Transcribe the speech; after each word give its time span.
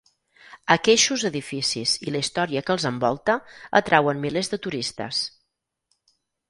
Aqueixos 0.75 1.25
edificis 1.29 1.93
i 2.07 2.13
la 2.15 2.21
història 2.25 2.65
que 2.71 2.75
els 2.77 2.89
envolta 2.93 3.39
atrauen 3.83 4.27
milers 4.27 4.55
de 4.57 4.61
turistes. 4.67 5.23